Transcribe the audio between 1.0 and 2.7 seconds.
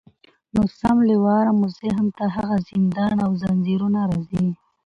له واره مو ذهن ته هغه